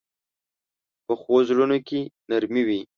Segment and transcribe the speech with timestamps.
[1.05, 1.99] پخو زړونو کې
[2.29, 2.81] نرمي وي